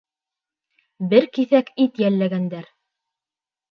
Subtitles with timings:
[1.13, 2.77] Бер киҫәк ит йәлләгәндәр.